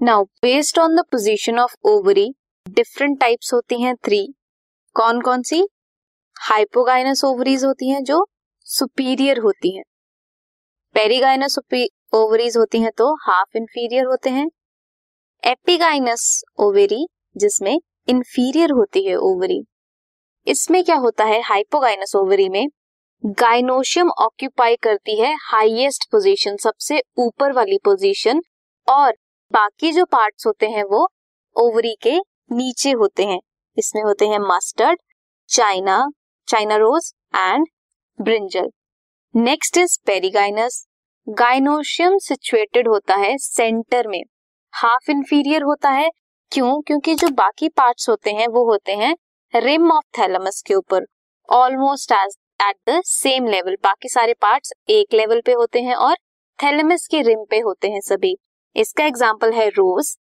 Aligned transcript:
Now 0.00 0.24
based 0.42 0.78
on 0.78 0.94
the 0.96 1.02
position 1.12 1.58
of 1.58 1.74
ovary 1.88 2.26
different 2.66 3.18
types 3.20 3.52
होती 3.54 3.80
हैं 3.82 3.94
three 3.96 4.18
कौन 4.96 5.20
कौन 5.20 5.42
सी? 5.42 5.62
हाइपोगाइनस 6.36 7.24
ओवरीज 7.24 7.64
होती 7.64 7.88
हैं 7.90 8.02
जो 8.04 8.18
सुपीरियर 8.66 9.38
होती 9.38 9.74
हैं. 9.76 9.82
पेरीगाइनस 10.94 11.58
ओवरीज 12.12 12.56
होती 12.56 12.80
हैं 12.80 12.90
तो 12.98 13.12
हाफ़ 13.22 13.56
इंफीरियर 13.56 14.04
होते 14.04 14.30
हैं. 14.30 14.46
एपिगाइनस 15.42 16.42
ओवेरी 16.58 17.04
जिसमें 17.36 17.76
इंफीरियर 18.08 18.70
होती 18.70 19.06
है 19.06 19.16
ओवरी 19.22 19.60
इसमें 20.46 20.82
क्या 20.84 20.96
होता 20.98 21.24
है? 21.24 21.40
हाइपोगाइनस 21.42 22.16
ओवरी 22.16 22.48
में 22.48 22.66
गाइनोशियम 23.24 24.10
ऑक्यूपाई 24.20 24.76
करती 24.82 25.20
है 25.20 25.36
हाईएस्ट 25.42 26.10
पोजीशन 26.12 26.56
सबसे 26.62 27.02
ऊपर 27.18 27.52
वाली 27.52 27.78
पोजीशन 27.84 28.42
और 28.88 29.14
बाकी 29.52 29.92
जो 29.92 30.04
पार्ट्स 30.04 30.46
होते 30.46 30.66
हैं 30.66 30.84
वो 30.84 31.06
ओवरी 31.56 31.94
के 32.02 32.18
नीचे 32.52 32.90
होते 32.90 33.24
हैं। 33.24 33.38
इसमें 33.76 34.02
होते 34.02 34.26
हैं 34.26 34.38
mustard 34.38 34.98
China 35.48 36.06
China 36.48 36.76
rose 36.76 37.12
and 37.34 37.66
brinjal 38.18 38.70
next 39.34 39.76
is 39.76 39.98
perigynous 40.06 40.86
gynoecium 41.28 42.18
situated 42.18 42.88
होता 42.88 43.14
है 43.14 43.36
सेंटर 43.38 44.08
में। 44.08 44.22
हाफ़ 44.74 45.10
इंफीरियर 45.10 45.62
होता 45.62 45.90
है। 45.90 46.08
क्यों? 46.52 46.80
क्योंकि 46.82 47.14
जो 47.14 47.28
बाकी 47.28 47.68
पार्ट्स 47.68 48.08
होते 48.08 48.30
हैं 48.30 48.46
वो 48.48 48.64
होते 48.64 48.92
हैं 48.92 49.16
रिम 49.54 49.90
ऑफ़ 49.92 50.18
थैलमस 50.18 50.62
के 50.66 50.74
ऊपर। 50.74 51.06
Almost 51.48 52.12
as 52.12 52.36
at 52.62 52.76
the 52.88 53.00
same 53.04 53.46
level 53.46 53.76
बाकी 53.84 54.08
सारे 54.08 54.34
पार्ट्स 54.34 54.72
एक 54.88 55.14
लेवल 55.14 55.40
पे 55.40 55.52
होते 55.52 55.82
हैं 55.82 55.94
और 55.94 56.16
थैलमस 56.58 57.06
के 57.10 57.22
रिम 57.22 57.44
पे 57.50 57.58
होते 57.58 57.88
हैं 57.88 58.00
सभी। 58.00 58.36
इसका 58.76 59.04
एग्ज़ाम्पल 59.04 59.52
है 59.52 59.68
rose 59.68 60.16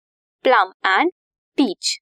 plum 0.45 0.73
and 0.87 1.11
peach 1.59 1.99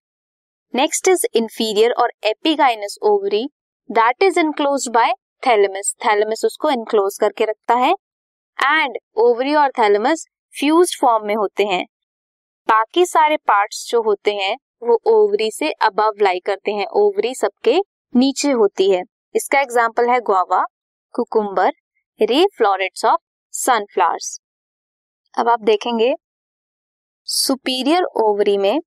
next 0.74 1.08
is 1.08 1.26
inferior 1.34 1.92
और 1.92 2.12
epigynous 2.24 2.98
ovary 3.02 3.44
that 3.90 4.22
is 4.22 4.38
enclose 4.40 4.88
by 4.88 5.12
thalamus 5.46 5.94
thalamus 6.06 6.44
उसको 6.44 6.70
इनक्लोज 6.70 7.16
करके 7.20 7.44
रखता 7.44 7.74
है. 7.74 7.92
एंड 8.58 8.96
ओवरी 9.16 9.54
और 9.54 9.70
थैलेमस 9.78 10.26
फ्यूज 10.54 10.96
फॉर्म 11.00 11.26
में 11.26 11.34
होते 11.34 11.64
हैं. 11.64 11.84
बाकी 12.68 13.04
सारे 13.06 13.36
पार्ट्स 13.48 13.86
जो 13.90 14.02
होते 14.02 14.34
हैं, 14.34 14.56
वो 14.82 15.00
ओवरी 15.06 15.50
से 15.50 15.70
अबव 15.82 16.22
लाई 16.22 16.40
करते 16.46 16.72
हैं. 16.72 16.86
ओवरी 16.86 17.34
सबके 17.34 17.78
नीचे 18.14 18.50
होती 18.52 18.90
है. 18.90 19.02
इसका 19.34 19.60
एग्ज़ाम्पल 19.60 20.08
है 20.08 20.20
guava 20.20 20.64
cucumber 21.14 21.72
ray 22.20 22.44
florets 22.56 23.04
of 23.04 23.20
sunflowers 23.54 24.38
अब 25.34 25.48
आप 25.48 25.60
देखेंगे 25.62 26.14
सुपीरियर 27.28 28.02
ओवरी 28.02 28.56
में 28.58 28.80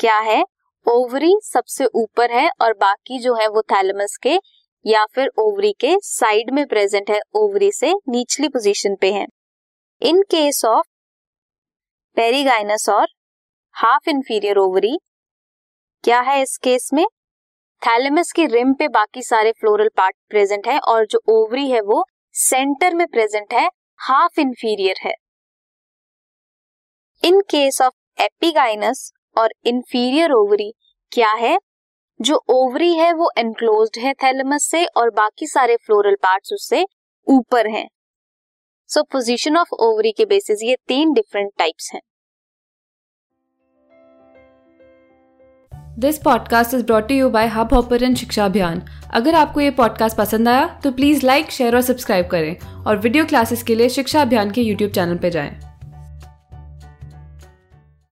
क्या 0.00 0.18
है? 0.18 0.42
ओवरी 0.86 1.32
सबसे 1.42 1.84
ऊपर 1.94 2.32
है 2.32 2.48
और 2.62 2.72
बाकी 2.72 3.18
जो 3.18 3.34
है 3.34 3.46
वो 3.48 3.62
थैलमस 3.62 4.16
के 4.16 4.38
या 4.84 5.04
फिर 5.14 5.30
ओवरी 5.38 5.72
के 5.72 5.94
साइड 6.00 6.50
में 6.50 6.66
प्रेजेंट 6.66 7.10
है, 7.10 7.20
ओवरी 7.34 7.70
से 7.72 7.92
निचली 8.08 8.48
पोजीशन 8.48 8.94
पे 8.94 9.12
है। 9.12 9.26
इन 10.02 10.22
केस 10.22 10.64
ऑफ़ 10.64 10.86
पेरीगाइनस 12.16 12.88
और 12.88 13.06
हाफ़ 13.74 14.08
इंफीरियर 14.10 14.58
ओवरी, 14.58 14.96
क्या 16.04 16.20
है 16.20 16.40
इस 16.42 16.56
केस 16.56 16.90
में? 16.92 17.04
थैलेमस 17.82 18.32
की 18.32 18.46
रिम 18.46 18.74
पे 18.74 18.88
बाकी 18.88 19.22
सारे 19.22 19.52
फ्लोरल 19.52 19.88
पार्ट 19.96 20.16
प्रेजेंट 20.28 20.66
है 20.66 20.78
और 20.78 21.06
जो 21.06 21.20
ओवरी 21.28 21.70
है 21.70 21.80
वो 21.80 22.04
सेंटर 22.34 22.94
में 22.94 23.06
प्रेजेंट 23.06 23.52
है, 23.54 23.68
हाफ़ 23.98 24.40
इंफीरियर 24.40 24.96
है। 25.04 25.14
इन 27.24 27.40
केस 27.40 27.80
ऑफ़ 27.82 28.22
एपिगाइनस 28.22 29.12
और 29.38 29.52
इंफीरियर 29.64 30.32
ओवरी 30.32 30.74
क्या 31.12 31.32
है? 31.32 31.58
जो 32.20 32.44
ओवरी 32.48 32.94
है 32.94 33.12
वो 33.12 33.30
एनक्लोज्ड 33.38 33.98
है 33.98 34.14
थैलेमस 34.14 34.64
से 34.70 34.84
और 34.84 35.10
बाकी 35.10 35.46
सारे 35.46 35.76
फ्लोरल 35.76 36.14
पार्ट्स 36.14 36.52
उससे 36.52 36.86
ऊपर 37.28 37.66
हैं। 37.70 37.88
सो 38.88 39.02
पोजीशन 39.02 39.56
ऑफ़ 39.56 39.68
ओवरी 39.72 40.12
के 40.12 40.24
बेसिस 40.24 40.62
ये 40.62 40.76
तीन 40.88 41.12
डिफरेंट 41.12 41.52
टाइप्स 41.58 41.90
हैं। 41.94 42.00
This 45.98 46.18
podcast 46.18 46.74
is 46.74 46.84
brought 46.84 47.10
you 47.10 47.30
by 47.30 47.46
Hubhopper 47.74 48.14
Shiksha 48.14 48.44
Abhiyan 48.44 48.82
अगर 49.14 49.34
आपको 49.34 49.60
ये 49.60 49.70
पॉडकास्ट 49.70 50.16
पसंद 50.16 50.48
आया 50.48 50.80
तो 50.84 50.92
प्लीज़ 50.92 51.26
लाइक 51.26 51.50
शेयर 51.50 51.76
और 51.76 51.82
सब्सक्राइब 51.82 52.26
करें 52.26 52.84
और 52.84 52.98
वीडियो 52.98 53.24
क्लासेस 53.24 53.62
के 53.62 53.74
लिए 53.74 53.88
शिक्षा 53.88 54.22
अभियान 54.22 54.50
के 54.50 54.60
यूट्यूब 54.60 54.90
चैनल 54.90 55.18
पर 55.18 55.28
जाएँ। 55.28 55.69